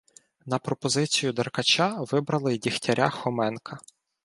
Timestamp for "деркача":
1.33-2.03